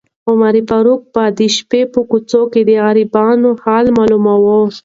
عمر 0.29 0.55
فاروق 0.69 1.01
به 1.13 1.23
د 1.37 1.39
شپې 1.55 1.81
په 1.93 1.99
کوڅو 2.09 2.41
کې 2.51 2.61
د 2.67 2.69
غریبانو 2.85 3.49
حال 3.63 3.85
معلوماوه. 3.97 4.59